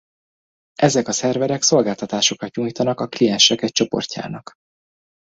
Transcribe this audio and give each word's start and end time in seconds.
Ezek 0.79 1.07
a 1.07 1.11
szerverek 1.11 1.61
szolgáltatásokat 1.61 2.55
nyújtanak 2.55 2.99
a 2.99 3.07
kliensek 3.07 3.61
egy 3.61 3.71
csoportjának. 3.71 4.53